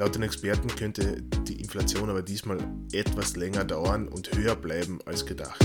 [0.00, 2.56] Laut den Experten könnte die Inflation aber diesmal
[2.90, 5.62] etwas länger dauern und höher bleiben als gedacht.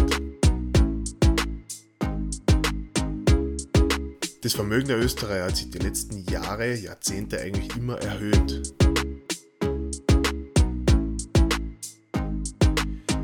[4.42, 8.76] Das Vermögen der Österreicher hat sich die letzten Jahre, Jahrzehnte eigentlich immer erhöht.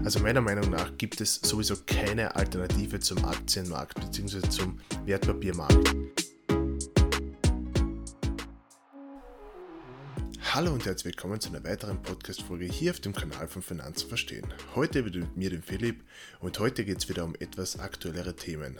[0.05, 4.47] Also meiner Meinung nach gibt es sowieso keine Alternative zum Aktienmarkt bzw.
[4.47, 6.20] zum Wertpapiermarkt.
[10.53, 14.53] Hallo und herzlich willkommen zu einer weiteren Podcast-Folge hier auf dem Kanal von Finanzen verstehen.
[14.75, 16.03] Heute wieder mit mir, dem Philipp,
[16.41, 18.77] und heute geht es wieder um etwas aktuellere Themen.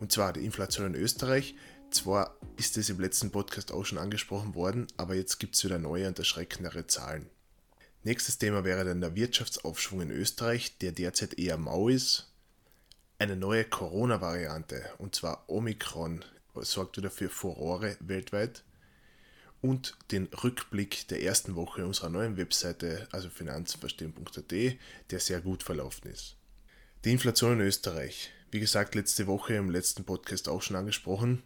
[0.00, 1.54] Und zwar die Inflation in Österreich.
[1.90, 5.78] Zwar ist es im letzten Podcast auch schon angesprochen worden, aber jetzt gibt es wieder
[5.78, 7.30] neue und erschreckendere Zahlen.
[8.02, 12.30] Nächstes Thema wäre dann der Wirtschaftsaufschwung in Österreich, der derzeit eher mau ist.
[13.18, 16.22] Eine neue Corona-Variante, und zwar Omikron,
[16.54, 18.62] sorgt wieder für Furore weltweit
[19.62, 24.52] und den Rückblick der ersten Woche unserer neuen Webseite, also finanzenverstehen.at,
[25.10, 26.36] der sehr gut verlaufen ist.
[27.04, 31.42] Die Inflation in Österreich, wie gesagt, letzte Woche im letzten Podcast auch schon angesprochen,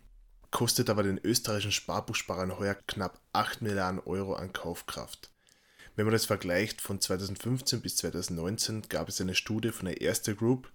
[0.50, 5.30] kostet aber den österreichischen Sparbuchsparern heuer knapp 8 Milliarden Euro an Kaufkraft.
[5.95, 10.34] Wenn man das vergleicht, von 2015 bis 2019 gab es eine Studie von der Erste
[10.34, 10.70] Group,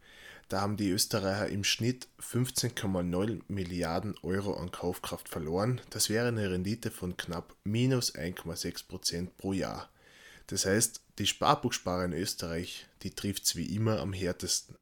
[0.50, 5.81] da haben die Österreicher im Schnitt 15,9 Milliarden Euro an Kaufkraft verloren.
[5.89, 9.89] Das wäre eine Rendite von knapp minus 1,6 Prozent pro Jahr.
[10.48, 14.75] Das heißt, die Sparbuchsparer in Österreich, die trifft es wie immer am härtesten.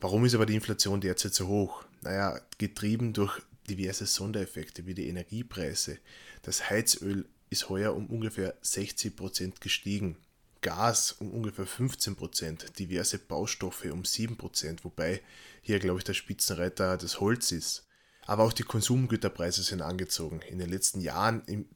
[0.00, 1.84] Warum ist aber die Inflation derzeit so hoch?
[2.00, 5.98] Naja, getrieben durch diverse Sondereffekte wie die Energiepreise.
[6.42, 10.16] Das Heizöl ist heuer um ungefähr 60 Prozent gestiegen.
[10.62, 15.22] Gas um ungefähr 15%, diverse Baustoffe um 7%, wobei
[15.62, 17.86] hier, glaube ich, der Spitzenreiter das Holz ist.
[18.26, 20.40] Aber auch die Konsumgüterpreise sind angezogen.
[20.42, 21.68] In den letzten Jahren im,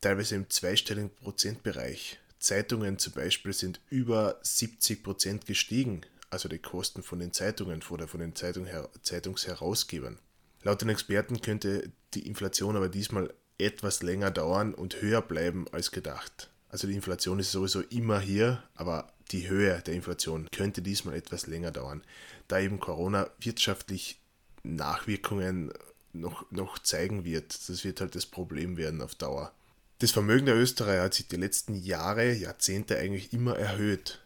[0.00, 2.18] teilweise im zweistelligen Prozentbereich.
[2.38, 8.20] Zeitungen zum Beispiel sind über 70% gestiegen, also die Kosten von den Zeitungen oder von
[8.20, 8.66] den Zeitung,
[9.02, 10.18] Zeitungsherausgebern.
[10.62, 15.90] Laut den Experten könnte die Inflation aber diesmal etwas länger dauern und höher bleiben als
[15.90, 16.49] gedacht.
[16.70, 21.46] Also die Inflation ist sowieso immer hier, aber die Höhe der Inflation könnte diesmal etwas
[21.46, 22.02] länger dauern,
[22.48, 24.20] da eben Corona wirtschaftlich
[24.62, 25.72] Nachwirkungen
[26.12, 27.68] noch, noch zeigen wird.
[27.68, 29.52] Das wird halt das Problem werden auf Dauer.
[29.98, 34.20] Das Vermögen der Österreicher hat sich die letzten Jahre, Jahrzehnte eigentlich immer erhöht.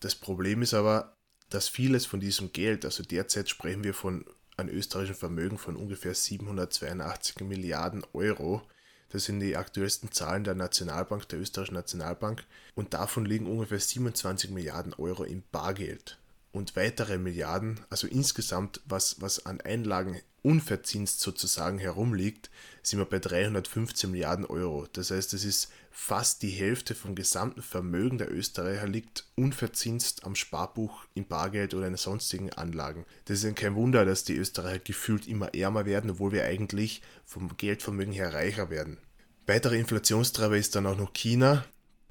[0.00, 1.16] Das Problem ist aber,
[1.50, 4.24] dass vieles von diesem Geld, also derzeit sprechen wir von
[4.56, 8.62] einem österreichischen Vermögen von ungefähr 782 Milliarden Euro,
[9.10, 12.44] das sind die aktuellsten Zahlen der Nationalbank, der österreichischen Nationalbank.
[12.74, 16.19] Und davon liegen ungefähr 27 Milliarden Euro im Bargeld.
[16.52, 22.50] Und weitere Milliarden, also insgesamt, was, was an Einlagen unverzinst sozusagen herumliegt,
[22.82, 24.86] sind wir bei 315 Milliarden Euro.
[24.92, 30.34] Das heißt, es ist fast die Hälfte vom gesamten Vermögen der Österreicher liegt unverzinst am
[30.34, 33.04] Sparbuch, im Bargeld oder in sonstigen Anlagen.
[33.26, 37.56] Das ist kein Wunder, dass die Österreicher gefühlt immer ärmer werden, obwohl wir eigentlich vom
[37.56, 38.98] Geldvermögen her reicher werden.
[39.46, 41.64] Weitere Inflationstreiber ist dann auch noch China.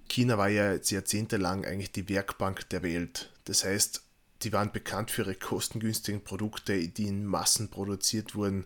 [0.08, 3.32] China war ja jetzt jahrzehntelang eigentlich die Werkbank der Welt.
[3.46, 4.04] Das heißt,
[4.44, 8.66] die waren bekannt für ihre kostengünstigen Produkte, die in Massen produziert wurden.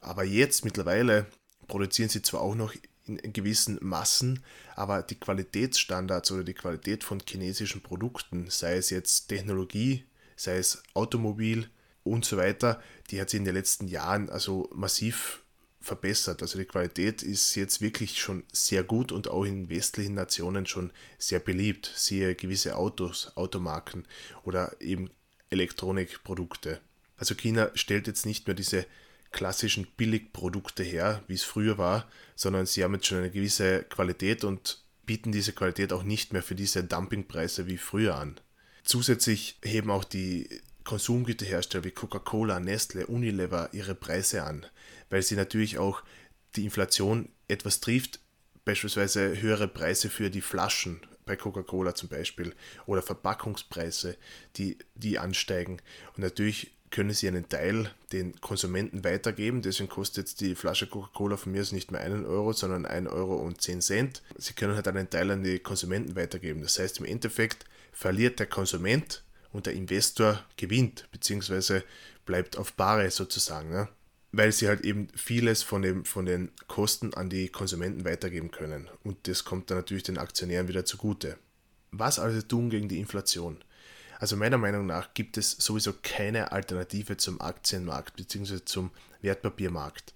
[0.00, 1.26] Aber jetzt mittlerweile
[1.68, 2.74] produzieren sie zwar auch noch
[3.06, 4.44] in gewissen Massen,
[4.76, 10.04] aber die Qualitätsstandards oder die Qualität von chinesischen Produkten, sei es jetzt Technologie,
[10.36, 11.68] sei es Automobil
[12.04, 15.39] und so weiter, die hat sich in den letzten Jahren also massiv
[15.80, 16.42] verbessert.
[16.42, 20.92] Also die Qualität ist jetzt wirklich schon sehr gut und auch in westlichen Nationen schon
[21.18, 21.90] sehr beliebt.
[21.94, 24.06] Siehe gewisse Autos, Automarken
[24.44, 25.10] oder eben
[25.50, 26.80] Elektronikprodukte.
[27.16, 28.86] Also China stellt jetzt nicht mehr diese
[29.32, 34.44] klassischen Billigprodukte her, wie es früher war, sondern sie haben jetzt schon eine gewisse Qualität
[34.44, 38.40] und bieten diese Qualität auch nicht mehr für diese Dumpingpreise wie früher an.
[38.84, 40.48] Zusätzlich heben auch die
[40.90, 44.66] Konsumgüterhersteller wie Coca-Cola, Nestle, Unilever ihre Preise an,
[45.08, 46.02] weil sie natürlich auch
[46.56, 48.18] die Inflation etwas trifft,
[48.64, 52.56] beispielsweise höhere Preise für die Flaschen bei Coca-Cola zum Beispiel
[52.86, 54.16] oder Verpackungspreise,
[54.56, 55.80] die, die ansteigen.
[56.16, 59.62] Und natürlich können sie einen Teil den Konsumenten weitergeben.
[59.62, 63.08] Deswegen kostet jetzt die Flasche Coca-Cola von mir aus nicht mehr einen Euro, sondern 1
[63.10, 64.22] Euro und 10 Cent.
[64.36, 66.62] Sie können halt einen Teil an die Konsumenten weitergeben.
[66.62, 69.22] Das heißt, im Endeffekt verliert der Konsument
[69.52, 71.84] und der Investor gewinnt, beziehungsweise
[72.24, 73.70] bleibt auf Bare sozusagen.
[73.70, 73.88] Ne?
[74.32, 78.88] Weil sie halt eben vieles von, dem, von den Kosten an die Konsumenten weitergeben können.
[79.02, 81.36] Und das kommt dann natürlich den Aktionären wieder zugute.
[81.90, 83.58] Was also tun gegen die Inflation?
[84.20, 88.64] Also meiner Meinung nach gibt es sowieso keine Alternative zum Aktienmarkt bzw.
[88.64, 88.90] zum
[89.22, 90.14] Wertpapiermarkt.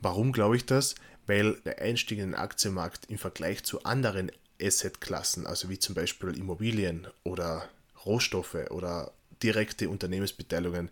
[0.00, 0.94] Warum glaube ich das?
[1.26, 6.36] Weil der Einstieg in den Aktienmarkt im Vergleich zu anderen Asset-Klassen, also wie zum Beispiel
[6.36, 7.68] Immobilien oder
[8.04, 9.12] Rohstoffe oder
[9.42, 10.90] direkte Unternehmensbeteiligungen,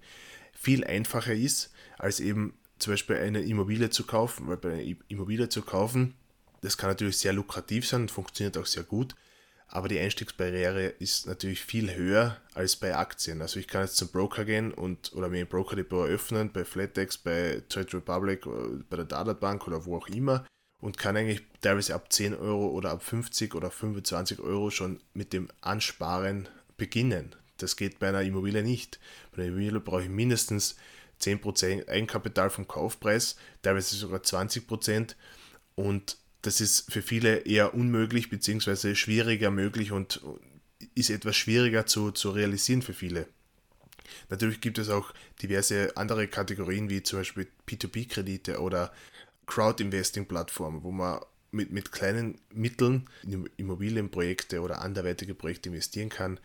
[0.52, 5.48] viel einfacher ist, als eben zum Beispiel eine Immobilie zu kaufen, weil bei einer Immobilie
[5.48, 6.14] zu kaufen,
[6.62, 9.14] das kann natürlich sehr lukrativ sein und funktioniert auch sehr gut,
[9.72, 13.40] aber die Einstiegsbarriere ist natürlich viel höher als bei Aktien.
[13.40, 16.64] Also ich kann jetzt zum Broker gehen und oder mir ein Broker Depot eröffnen, bei
[16.64, 18.44] Flatex, bei Trade Republic,
[18.90, 20.44] bei der Dada Bank oder wo auch immer
[20.80, 25.32] und kann eigentlich teilweise ab 10 Euro oder ab 50 oder 25 Euro schon mit
[25.32, 26.48] dem Ansparen
[26.80, 27.36] beginnen.
[27.58, 28.98] Das geht bei einer Immobilie nicht.
[29.30, 30.76] Bei einer Immobilie brauche ich mindestens
[31.20, 35.14] 10% Eigenkapital vom Kaufpreis, teilweise sogar 20%
[35.76, 38.94] und das ist für viele eher unmöglich bzw.
[38.94, 40.22] schwieriger möglich und
[40.94, 43.26] ist etwas schwieriger zu, zu realisieren für viele.
[44.30, 45.12] Natürlich gibt es auch
[45.42, 48.92] diverse andere Kategorien wie zum Beispiel P2P-Kredite oder
[49.46, 56.40] Crowd-Investing-Plattformen, wo man mit, mit kleinen Mitteln in Immobilienprojekte oder anderweitige Projekte investieren kann.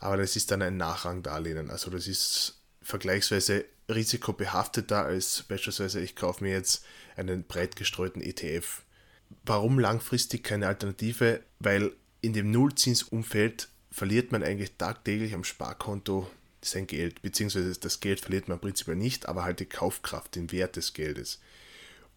[0.00, 1.70] Aber das ist dann ein Nachrangdarlehen.
[1.70, 6.84] Also das ist vergleichsweise risikobehafteter als beispielsweise ich kaufe mir jetzt
[7.16, 8.82] einen breit gestreuten ETF.
[9.44, 11.40] Warum langfristig keine Alternative?
[11.58, 16.28] Weil in dem Nullzinsumfeld verliert man eigentlich tagtäglich am Sparkonto
[16.62, 20.76] sein Geld, beziehungsweise das Geld verliert man prinzipiell nicht, aber halt die Kaufkraft, den Wert
[20.76, 21.40] des Geldes.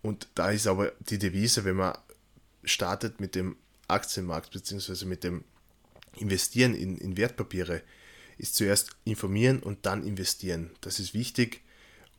[0.02, 1.98] Und da ist aber die Devise, wenn man
[2.64, 5.44] startet mit dem Aktienmarkt, beziehungsweise mit dem
[6.18, 7.82] Investieren in, in Wertpapiere,
[8.38, 10.72] ist zuerst informieren und dann investieren.
[10.82, 11.62] Das ist wichtig,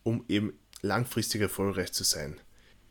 [0.02, 0.52] um eben
[0.82, 2.40] langfristig erfolgreich zu sein.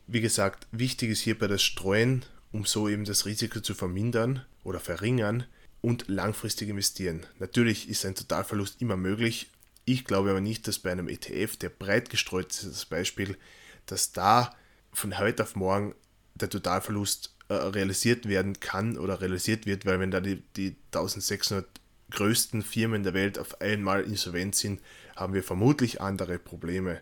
[0.07, 4.79] Wie gesagt, wichtig ist hierbei das Streuen, um so eben das Risiko zu vermindern oder
[4.79, 5.45] verringern
[5.81, 7.25] und langfristig investieren.
[7.37, 9.51] Natürlich ist ein Totalverlust immer möglich.
[9.85, 13.37] Ich glaube aber nicht, dass bei einem ETF, der breit gestreut ist, das Beispiel,
[13.85, 14.55] dass da
[14.91, 15.95] von heute auf morgen
[16.35, 21.65] der Totalverlust äh, realisiert werden kann oder realisiert wird, weil wenn da die, die 1600
[22.11, 24.81] größten Firmen der Welt auf einmal insolvent sind,
[25.15, 27.01] haben wir vermutlich andere Probleme,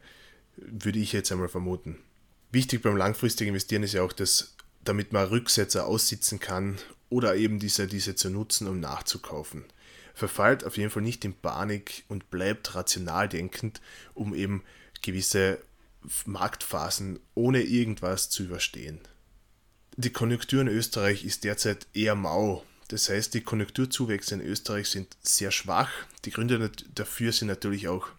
[0.55, 1.97] würde ich jetzt einmal vermuten.
[2.51, 6.77] Wichtig beim langfristigen Investieren ist ja auch, dass damit man Rücksetzer aussitzen kann
[7.09, 9.65] oder eben diese, diese zu nutzen, um nachzukaufen.
[10.13, 13.81] Verfallt auf jeden Fall nicht in Panik und bleibt rational denkend,
[14.13, 14.63] um eben
[15.01, 15.59] gewisse
[16.25, 18.99] Marktphasen ohne irgendwas zu überstehen.
[19.99, 22.63] Die Konjunktur in Österreich ist derzeit eher mau.
[22.89, 25.89] Das heißt, die Konjunkturzuwächse in Österreich sind sehr schwach.
[26.23, 28.09] Die Gründe dafür sind natürlich auch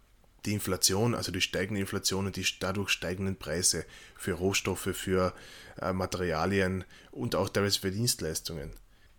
[0.44, 3.84] die Inflation, also die steigende Inflation und die dadurch steigenden Preise
[4.16, 5.32] für Rohstoffe, für
[5.80, 6.82] äh, Materialien
[7.12, 8.72] und auch teilweise für Dienstleistungen.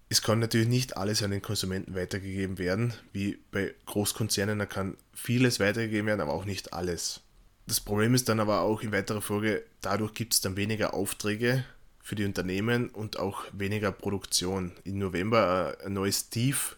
[0.09, 4.97] Es kann natürlich nicht alles an den Konsumenten weitergegeben werden, wie bei Großkonzernen, da kann
[5.13, 7.21] vieles weitergegeben werden, aber auch nicht alles.
[7.67, 11.63] Das Problem ist dann aber auch in weiterer Folge, dadurch gibt es dann weniger Aufträge
[12.01, 14.71] für die Unternehmen und auch weniger Produktion.
[14.83, 16.77] Im November äh, ein neues Tief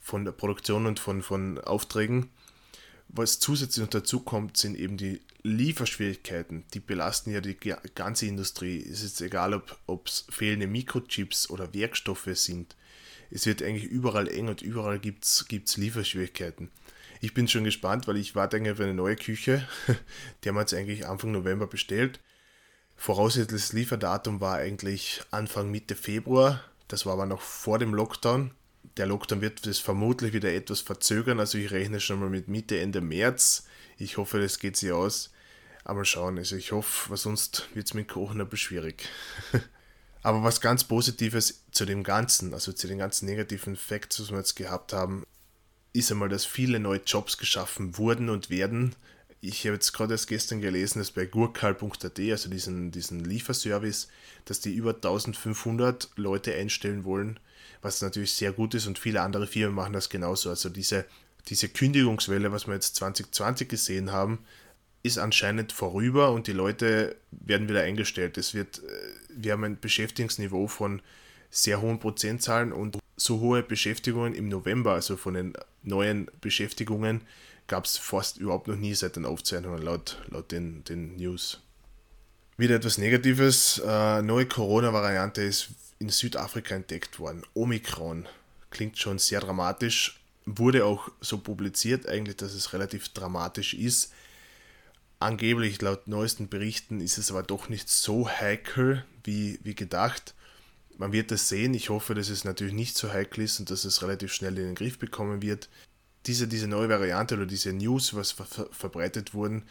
[0.00, 2.30] von der Produktion und von, von Aufträgen
[3.16, 6.64] was zusätzlich noch dazu kommt, sind eben die Lieferschwierigkeiten.
[6.74, 7.56] Die belasten ja die
[7.94, 8.82] ganze Industrie.
[8.82, 12.74] Es ist egal, ob es fehlende Mikrochips oder Werkstoffe sind.
[13.30, 16.70] Es wird eigentlich überall eng und überall gibt es Lieferschwierigkeiten.
[17.20, 19.66] Ich bin schon gespannt, weil ich warte eigentlich auf eine neue Küche.
[20.44, 22.20] Die haben wir jetzt eigentlich Anfang November bestellt.
[22.96, 26.62] Voraussichtliches Lieferdatum war eigentlich Anfang Mitte Februar.
[26.88, 28.52] Das war aber noch vor dem Lockdown
[28.96, 31.40] der Lockdown wird das vermutlich wieder etwas verzögern.
[31.40, 33.66] Also ich rechne schon mal mit Mitte, Ende März.
[33.98, 35.32] Ich hoffe, das geht sich aus.
[35.84, 39.08] Aber schauen, also ich hoffe, weil sonst wird es mit Kochen ein bisschen schwierig.
[40.22, 44.38] Aber was ganz Positives zu dem Ganzen, also zu den ganzen negativen Facts, was wir
[44.38, 45.24] jetzt gehabt haben,
[45.92, 48.96] ist einmal, dass viele neue Jobs geschaffen wurden und werden.
[49.46, 54.08] Ich habe jetzt gerade erst gestern gelesen, dass bei gurkal.at, also diesen, diesen Lieferservice,
[54.46, 57.38] dass die über 1500 Leute einstellen wollen
[57.84, 60.48] was natürlich sehr gut ist und viele andere Firmen machen das genauso.
[60.48, 61.04] Also diese,
[61.48, 64.38] diese Kündigungswelle, was wir jetzt 2020 gesehen haben,
[65.02, 68.38] ist anscheinend vorüber und die Leute werden wieder eingestellt.
[68.38, 68.82] Es wird, äh,
[69.28, 71.02] wir haben ein Beschäftigungsniveau von
[71.50, 77.20] sehr hohen Prozentzahlen und so hohe Beschäftigungen im November, also von den neuen Beschäftigungen,
[77.66, 81.60] gab es fast überhaupt noch nie seit den Aufzeichnungen laut, laut den, den News.
[82.56, 83.82] Wieder etwas Negatives.
[83.84, 87.42] Äh, neue Corona-Variante ist in Südafrika entdeckt worden.
[87.54, 88.28] Omikron.
[88.70, 90.20] Klingt schon sehr dramatisch.
[90.46, 94.12] Wurde auch so publiziert, eigentlich, dass es relativ dramatisch ist.
[95.18, 100.34] Angeblich, laut neuesten Berichten, ist es aber doch nicht so heikel wie, wie gedacht.
[100.98, 101.74] Man wird das sehen.
[101.74, 104.66] Ich hoffe, dass es natürlich nicht so heikel ist und dass es relativ schnell in
[104.66, 105.68] den Griff bekommen wird.
[106.26, 109.64] Diese, diese neue Variante oder diese News, was ver verbreitet wurden,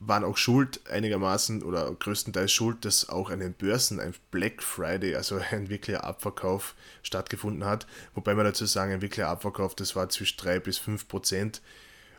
[0.00, 5.14] waren auch schuld einigermaßen oder größtenteils schuld, dass auch an den Börsen ein Black Friday,
[5.14, 7.86] also ein wirklicher Abverkauf stattgefunden hat.
[8.14, 11.60] Wobei man dazu sagen, ein wirklicher Abverkauf, das war zwischen 3 bis 5 Prozent.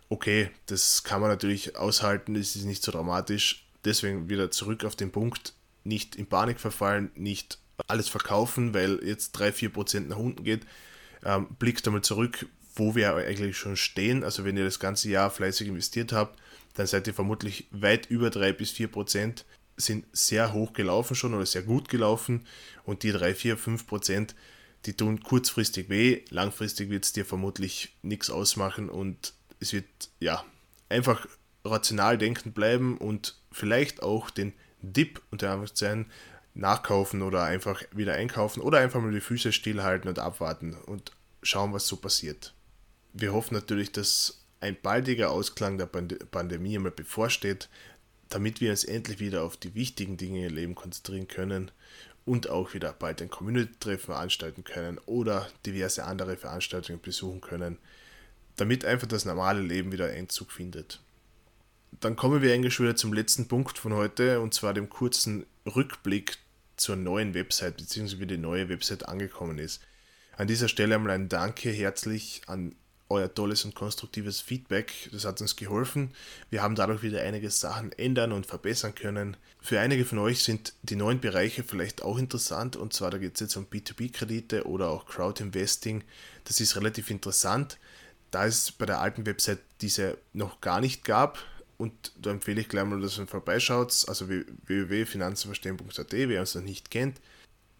[0.09, 3.65] Okay, das kann man natürlich aushalten, das ist nicht so dramatisch.
[3.83, 7.57] Deswegen wieder zurück auf den Punkt, nicht in Panik verfallen, nicht
[7.87, 10.67] alles verkaufen, weil jetzt 3-4 Prozent nach unten geht.
[11.23, 12.45] Ähm, blickt einmal zurück,
[12.81, 14.23] wo wir eigentlich schon stehen.
[14.23, 16.39] Also wenn ihr das ganze Jahr fleißig investiert habt,
[16.73, 19.45] dann seid ihr vermutlich weit über 3 bis 4 Prozent,
[19.77, 22.47] sind sehr hoch gelaufen schon oder sehr gut gelaufen
[22.83, 24.35] und die 3, 4, 5 Prozent,
[24.85, 29.85] die tun kurzfristig weh, langfristig wird es dir vermutlich nichts ausmachen und es wird
[30.19, 30.43] ja
[30.89, 31.27] einfach
[31.63, 36.07] rational denken bleiben und vielleicht auch den Dip unter Anführungszeichen
[36.55, 41.11] nachkaufen oder einfach wieder einkaufen oder einfach mal die Füße stillhalten und abwarten und
[41.43, 42.55] schauen, was so passiert.
[43.13, 47.67] Wir hoffen natürlich, dass ein baldiger Ausklang der Pandemie einmal bevorsteht,
[48.29, 51.71] damit wir uns endlich wieder auf die wichtigen Dinge im Leben konzentrieren können
[52.25, 57.77] und auch wieder bald ein Community-Treffen veranstalten können oder diverse andere Veranstaltungen besuchen können,
[58.55, 61.01] damit einfach das normale Leben wieder Einzug findet.
[61.99, 65.45] Dann kommen wir eigentlich schon wieder zum letzten Punkt von heute und zwar dem kurzen
[65.65, 66.37] Rückblick
[66.77, 68.19] zur neuen Website bzw.
[68.19, 69.81] wie die neue Website angekommen ist.
[70.37, 72.75] An dieser Stelle einmal ein Danke herzlich an
[73.11, 75.09] euer tolles und konstruktives Feedback.
[75.11, 76.11] Das hat uns geholfen.
[76.49, 79.37] Wir haben dadurch wieder einige Sachen ändern und verbessern können.
[79.61, 83.35] Für einige von euch sind die neuen Bereiche vielleicht auch interessant und zwar da geht
[83.35, 86.03] es jetzt um B2B-Kredite oder auch Crowd-Investing.
[86.45, 87.77] Das ist relativ interessant,
[88.31, 91.37] da es bei der alten Website diese noch gar nicht gab.
[91.77, 96.91] Und da empfehle ich gleich mal, dass ihr vorbeischaut, also www.finanzenverstehen.at, wer uns noch nicht
[96.91, 97.19] kennt.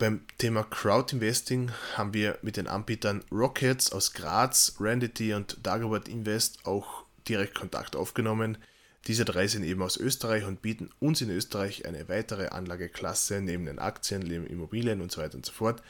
[0.01, 6.07] Beim Thema Crowd Investing haben wir mit den Anbietern Rockets aus Graz, Randity und Dagobert
[6.07, 8.57] Invest auch direkt Kontakt aufgenommen.
[9.05, 13.67] Diese drei sind eben aus Österreich und bieten uns in Österreich eine weitere Anlageklasse neben
[13.67, 15.83] den Aktien, neben Immobilien und so weiter und so fort.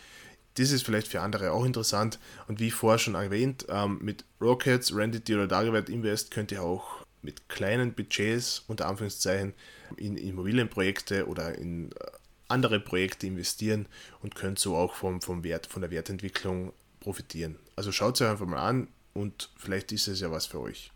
[0.55, 4.93] Das ist vielleicht für andere auch interessant und wie vorher schon erwähnt, ähm, mit Rockets,
[4.93, 9.53] Randity oder Dagobert Invest könnt ihr auch mit kleinen Budgets unter Anführungszeichen
[9.95, 11.95] in Immobilienprojekte oder in äh,
[12.51, 13.87] andere Projekte investieren
[14.21, 17.57] und könnt so auch vom, vom Wert, von der Wertentwicklung profitieren.
[17.75, 20.91] Also schaut es euch einfach mal an und vielleicht ist es ja was für euch.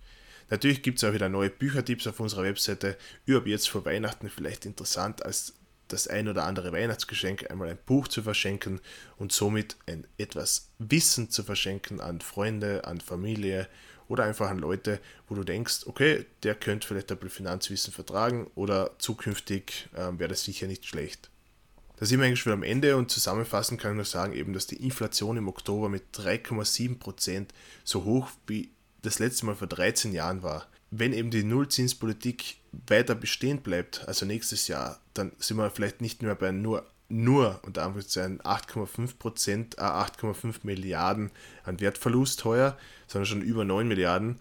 [0.50, 2.97] Natürlich gibt es auch wieder neue Büchertipps auf unserer Webseite.
[3.25, 5.53] Überhaupt jetzt vor Weihnachten vielleicht interessant, als
[5.88, 8.79] das ein oder andere Weihnachtsgeschenk einmal ein Buch zu verschenken
[9.17, 13.67] und somit ein etwas Wissen zu verschenken an Freunde, an Familie
[14.07, 18.47] oder einfach an Leute, wo du denkst, okay, der könnte vielleicht ein bisschen Finanzwissen vertragen
[18.55, 21.29] oder zukünftig äh, wäre das sicher nicht schlecht.
[21.97, 24.67] Da sind wir eigentlich schon am Ende und zusammenfassend kann ich nur sagen, eben, dass
[24.67, 27.47] die Inflation im Oktober mit 3,7%
[27.83, 28.71] so hoch wie
[29.01, 30.67] das letzte Mal vor 13 Jahren war.
[30.91, 36.21] Wenn eben die Nullzinspolitik weiter bestehen bleibt, also nächstes Jahr, dann sind wir vielleicht nicht
[36.21, 41.31] mehr bei nur, nur unter Anführungszeichen 8,5%, äh 8,5 Milliarden
[41.63, 44.39] an Wertverlust heuer, sondern schon über 9 Milliarden.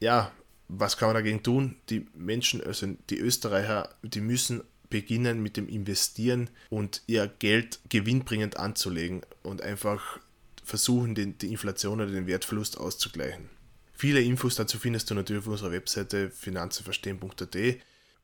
[0.00, 0.32] Ja,
[0.68, 1.76] was kann man dagegen tun?
[1.90, 8.56] Die Menschen, also die Österreicher, die müssen beginnen mit dem Investieren und ihr Geld gewinnbringend
[8.56, 10.20] anzulegen und einfach
[10.64, 13.48] versuchen, den, die Inflation oder den Wertverlust auszugleichen.
[13.94, 17.56] Viele Infos dazu findest du natürlich auf unserer Webseite finanzenverstehen.at.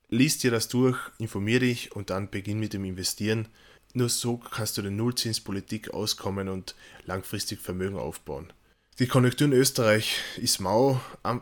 [0.09, 3.49] Lies dir das durch, informier dich und dann beginn mit dem Investieren.
[3.95, 6.75] Nur so kannst du der Nullzinspolitik auskommen und
[7.07, 8.53] langfristig Vermögen aufbauen.
[9.01, 11.01] Die Konjunktur in Österreich ist mau,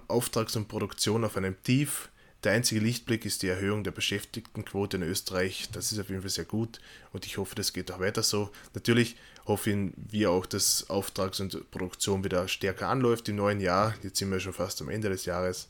[0.09, 2.09] Auftrags- und Produktion auf einem Tief,
[2.45, 5.69] der einzige Lichtblick ist die Erhöhung der Beschäftigtenquote in Österreich.
[5.73, 6.81] Das ist auf jeden Fall sehr gut
[7.13, 8.51] und ich hoffe, das geht auch weiter so.
[8.75, 13.95] Natürlich hoffen wir auch, dass Auftrags- und Produktion wieder stärker anläuft im neuen Jahr.
[14.03, 15.69] Jetzt sind wir schon fast am Ende des Jahres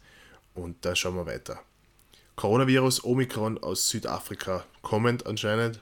[0.55, 1.63] und da schauen wir weiter.
[2.37, 5.81] Coronavirus Omikron aus Südafrika kommend anscheinend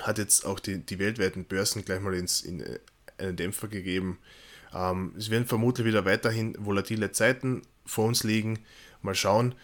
[0.00, 2.64] hat jetzt auch die, die weltweiten Börsen gleich mal ins, in
[3.18, 4.18] einen Dämpfer gegeben.
[4.74, 8.58] Ähm, es werden vermutlich wieder weiterhin volatile Zeiten vor uns liegen.
[9.02, 9.54] Mal schauen.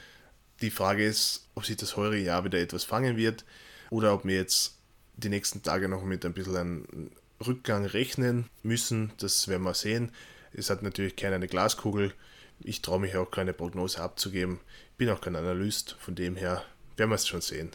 [0.61, 3.45] Die Frage ist, ob sich das heure Jahr wieder etwas fangen wird
[3.91, 4.79] oder ob wir jetzt
[5.17, 7.11] die nächsten Tage noch mit ein bisschen einem
[7.45, 9.13] Rückgang rechnen müssen.
[9.19, 10.13] Das werden wir sehen.
[10.53, 12.13] Es hat natürlich keine Glaskugel.
[12.61, 14.61] Ich traue mich auch keine Prognose abzugeben.
[14.93, 15.97] Ich bin auch kein Analyst.
[15.99, 16.65] Von dem her
[16.97, 17.71] werden wir es schon sehen.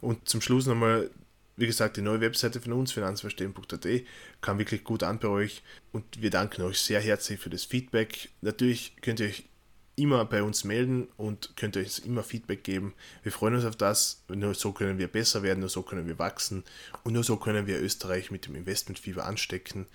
[0.00, 1.10] Und zum Schluss nochmal,
[1.56, 3.86] wie gesagt, die neue Webseite von uns, finanzverstehen.at,
[4.40, 5.62] kam wirklich gut an bei euch.
[5.92, 8.30] Und wir danken euch sehr herzlich für das Feedback.
[8.40, 9.44] Natürlich könnt ihr euch
[9.98, 12.94] immer bei uns melden und könnt euch immer Feedback geben.
[13.22, 14.22] Wir freuen uns auf das.
[14.28, 16.64] Nur so können wir besser werden, nur so können wir wachsen
[17.04, 19.86] und nur so können wir Österreich mit dem Investmentfieber anstecken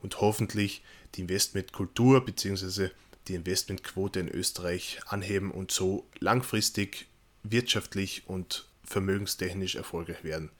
[0.00, 0.82] und hoffentlich
[1.14, 2.90] die Investmentkultur bzw.
[3.28, 7.06] die Investmentquote in Österreich anheben und so langfristig
[7.42, 10.50] wirtschaftlich und vermögenstechnisch erfolgreich werden.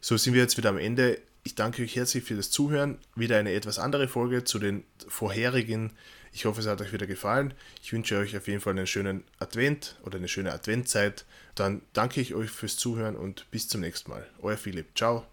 [0.00, 1.20] So sind wir jetzt wieder am Ende.
[1.44, 2.98] Ich danke euch herzlich für das Zuhören.
[3.14, 5.92] Wieder eine etwas andere Folge zu den vorherigen.
[6.34, 7.54] Ich hoffe, es hat euch wieder gefallen.
[7.80, 11.24] Ich wünsche euch auf jeden Fall einen schönen Advent oder eine schöne Adventzeit.
[11.54, 14.26] Dann danke ich euch fürs Zuhören und bis zum nächsten Mal.
[14.42, 14.98] Euer Philipp.
[14.98, 15.24] Ciao.